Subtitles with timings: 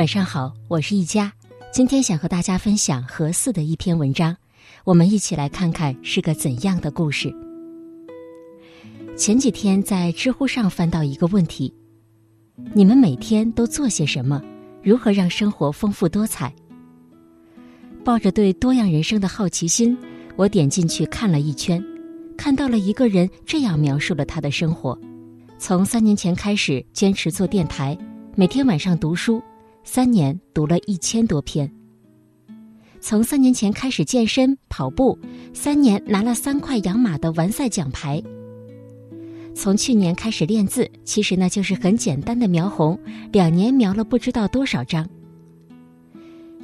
[0.00, 1.30] 晚上好，我是一佳。
[1.70, 4.34] 今天想和大家分享何四的一篇文章，
[4.84, 7.30] 我们一起来看看是个怎样的故事。
[9.14, 11.70] 前几天在知乎上翻到一个问题：
[12.72, 14.42] 你们每天都做些什么？
[14.82, 16.50] 如何让生活丰富多彩？
[18.02, 19.94] 抱着对多样人生的好奇心，
[20.34, 21.84] 我点进去看了一圈，
[22.38, 24.98] 看到了一个人这样描述了他的生活：
[25.58, 27.94] 从三年前开始坚持做电台，
[28.34, 29.42] 每天晚上读书。
[29.82, 31.70] 三年读了一千多篇。
[33.00, 35.18] 从三年前开始健身跑步，
[35.54, 38.22] 三年拿了三块养马的完赛奖牌。
[39.54, 42.98] 从去年开始练字，其实呢就是很简单的描红，
[43.32, 45.08] 两年描了不知道多少张。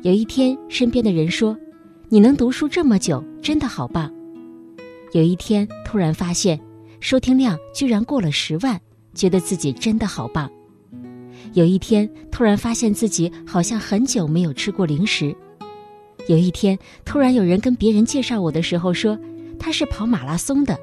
[0.03, 1.59] 有一天，身边的人说
[2.09, 4.13] ：“你能读书这么久，真的好棒。”
[5.13, 6.61] 有一天，突然发现
[7.01, 8.81] 收听量居然过了十万，
[9.15, 10.51] 觉得自己真的好棒。
[11.57, 15.35] 有一天，突然发现自己好像很久没有吃过零食。
[16.29, 19.19] 有一天，突然有人跟别人介绍我的时候说
[19.59, 20.79] 他是跑马拉松的。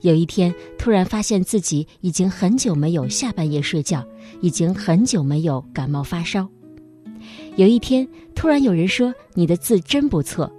[0.00, 4.02] 有一天，突然发现自己已经很久没有下半夜睡觉，
[4.40, 6.48] 已经很久没有感冒发烧。
[7.56, 10.50] 有一天，突然有人说你的字真不错。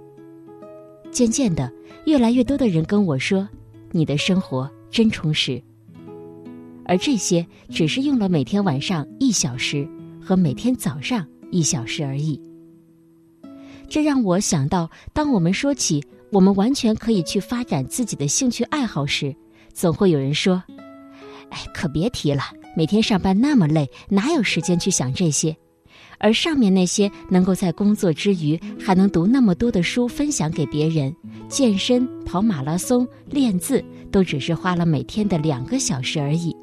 [1.10, 1.68] 渐渐的，
[2.04, 3.48] 越来越多的人跟我说，
[3.90, 5.60] 你的生活真充实。
[6.92, 9.88] 而这些只是用了每天晚上一小时
[10.20, 12.38] 和每天早上一小时而已。
[13.88, 19.34] 这让我想到，当我们说起我们完全可以去发展自己的兴趣爱好时，
[19.72, 20.62] 总会有人说
[21.48, 22.42] ：“哎，可别提了，
[22.76, 25.56] 每天上班那么累，哪有时间去想这些？”
[26.20, 31.16] 而上面那些能够在工作之余还能读那么多的书分享给别人，
[31.48, 36.54] 健身、跑马拉松、练字，都只是花了每天的两个小时而已。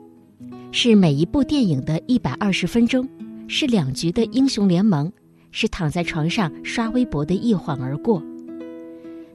[0.71, 3.07] 是每一部电影的一百二十分钟，
[3.47, 5.11] 是两局的英雄联盟，
[5.51, 8.21] 是躺在床上刷微博的一晃而过。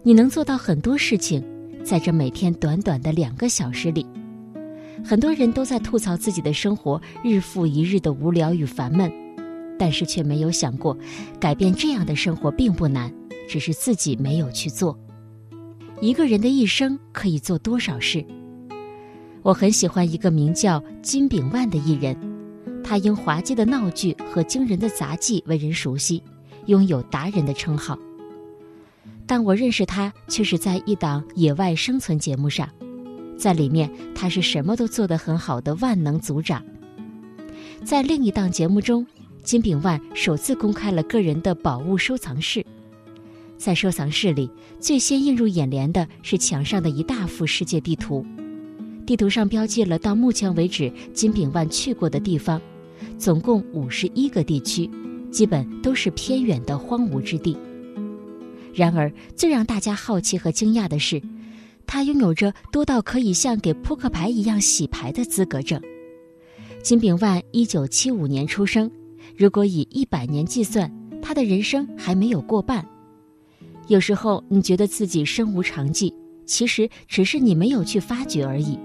[0.04, 1.44] 你能做到很多事情，
[1.82, 4.06] 在这每天短短的两个小时里。
[5.04, 9.12] 很多人都在吐槽自己的生活日复一日的无聊与烦闷，
[9.76, 10.96] 但是却没有想过，
[11.40, 13.12] 改变这样的生活并不难，
[13.48, 14.96] 只是自己没有去做。
[16.00, 18.24] 一个人的一生可以做多少事？
[19.44, 22.16] 我很喜欢一个名叫金炳万的艺人，
[22.82, 26.22] 他因滑稽的闹剧和惊人的杂技为人熟悉，
[26.64, 27.98] 拥有达人的称号。
[29.26, 32.66] 但我认识他却是在一档野外生存节目上，
[33.36, 36.64] 在里面他是什么都做得很好的万能组长。
[37.84, 39.06] 在另一档节目中，
[39.42, 42.64] 金炳万首次公开了个人的宝物收藏室，
[43.58, 44.50] 在收藏室里
[44.80, 48.24] 最先映入眼帘的是墙上的一大幅世界地图。
[49.06, 52.60] 地图上标记了到目前为止金炳万去过的地方，
[53.18, 54.88] 总共五十一个地区，
[55.30, 57.56] 基本都是偏远的荒芜之地。
[58.72, 61.22] 然而，最让大家好奇和惊讶的是，
[61.86, 65.80] 他拥有着多到可以像给扑克牌一样洗牌的资格证。
[66.82, 68.90] 金炳万一九七五年出生，
[69.36, 72.84] 如果以一百年计算，他的人生还没有过半。
[73.88, 76.12] 有时候你觉得自己身无长技，
[76.46, 78.78] 其实只是你没有去发掘而已。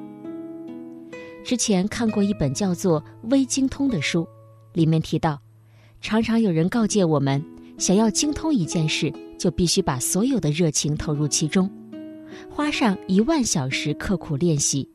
[1.50, 3.02] 之前看过一本叫做
[3.32, 4.28] 《微精通》的书，
[4.74, 5.42] 里面提到，
[6.00, 7.44] 常常有人告诫我们，
[7.80, 11.68] 想要精通一件事，就必须把所有的热情投入其中，
[12.52, 14.88] 花上一万小时刻苦练习。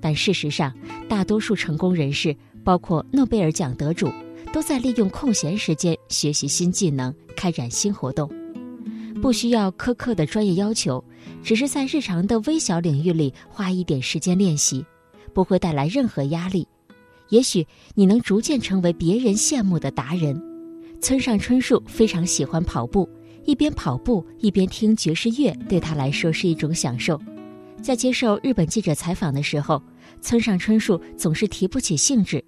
[0.00, 0.72] 但事实上，
[1.10, 4.10] 大多数成功人士，包括诺贝尔奖得主，
[4.54, 8.26] 都在利用空闲时间学习新技能，开展新活动，
[9.20, 11.04] 不需要苛刻的专业要求，
[11.42, 14.82] 只是在日常的微小领域里花一点时间练习。
[15.36, 16.66] 不会带来任何压力，
[17.28, 20.34] 也许你能逐渐成为别人羡慕的达人。
[20.98, 23.06] 村上春树非常喜欢跑步，
[23.44, 27.20] 一边跑步一边听爵士乐，对他来说是一种享受。
[27.82, 29.82] 在接受日本记者采访的时候，
[30.22, 32.42] 村上春树总是提不起兴致，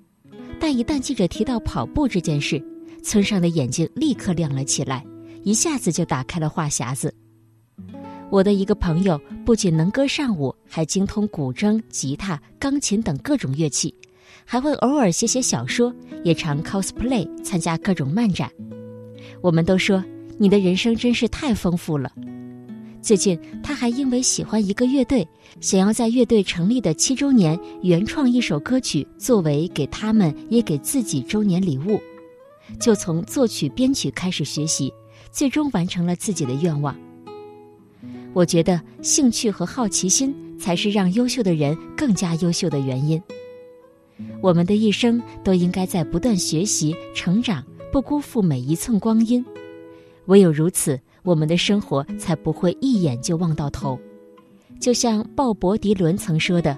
[0.58, 2.58] 但一旦记者提到跑步这件事，
[3.02, 5.04] 村上的眼睛立刻亮了起来，
[5.42, 7.14] 一下子就打开了话匣子。
[8.30, 13.94] 我的一个朋友不仅能歌善舞，还精通古筝、吉他、钢琴等各种乐器，
[14.44, 15.90] 还会偶尔写写小说，
[16.22, 18.52] 也常 cosplay 参加各种漫展。
[19.40, 20.04] 我们都说
[20.36, 22.12] 你的人生真是太丰富了。
[23.00, 25.26] 最近他还因为喜欢一个乐队，
[25.62, 31.98] 想要在乐队成立的七周年原创一首歌曲，作为给他们也给自己周年礼物，
[32.78, 34.92] 就从作曲编曲开始学习，
[35.32, 36.94] 最终完成了自己的愿望。
[38.34, 43.20] 我觉得兴趣和好奇心才是让优秀的人更加优秀的原因。
[44.40, 49.44] 我们的一生都应该在不断学习、成长，不辜负每一寸光阴。
[50.26, 53.98] 唯有如此，我们的生活才不会一眼就望到头。
[54.80, 56.76] 就像鲍勃·迪伦曾说的：“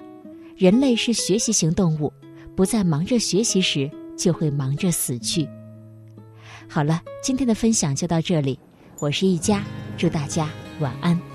[0.55, 2.11] 人类是学习型动物，
[2.55, 5.47] 不在忙着学习时，就会忙着死去。”
[6.67, 8.57] 好了，今天的分享就到这里，
[8.99, 9.63] 我是一佳，
[9.97, 10.49] 祝大家
[10.79, 11.30] 晚安。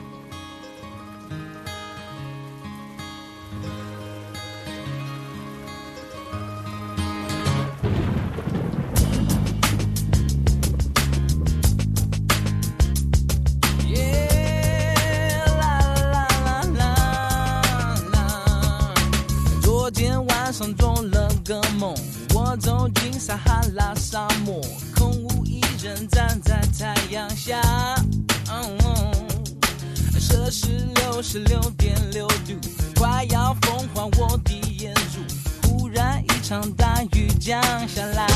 [20.75, 21.95] 做了个梦，
[22.35, 24.61] 我走进撒哈拉沙漠，
[24.95, 27.61] 空无一人站在太阳下。
[30.19, 32.55] 摄氏六十六点六度，
[32.97, 35.69] 快要风化我的眼珠。
[35.69, 38.27] 忽然一场大雨降下来，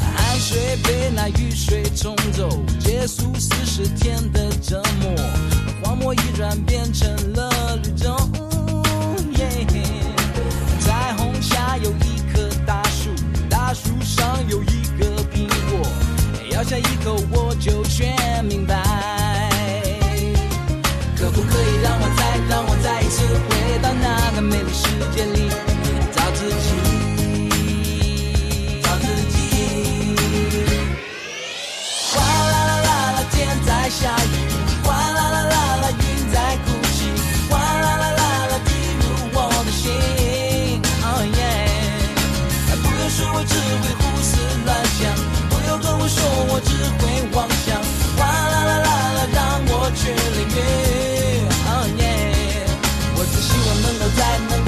[0.00, 2.48] 汗水被那雨水冲走，
[2.78, 5.14] 结束四十天的折磨。
[5.82, 8.14] 荒漠已转变成了绿洲，
[11.88, 12.17] 虹下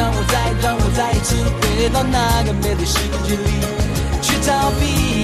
[0.00, 2.96] 让我再让我再一次回到那个美丽世
[3.28, 3.50] 界里
[4.22, 5.19] 去逃避？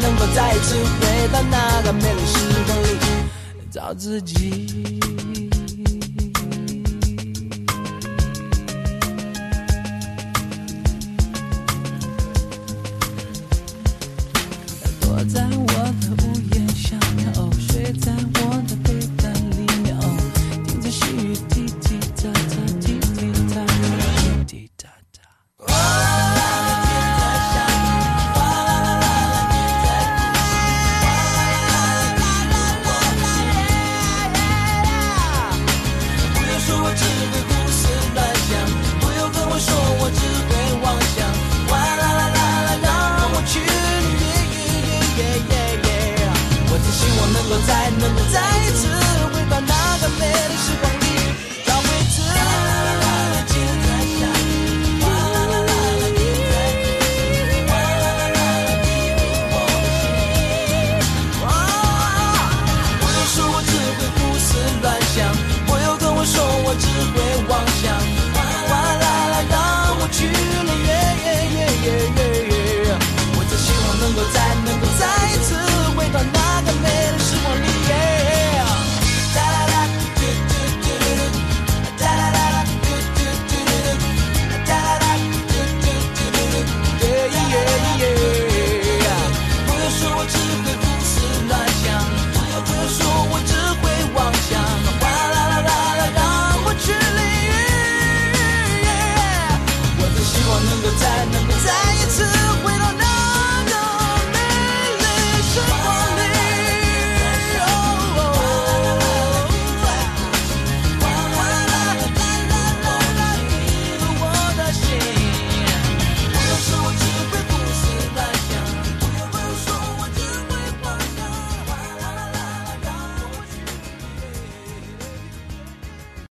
[0.00, 2.86] 能够再一次回到那个美丽时光里，
[3.70, 4.98] 找自己。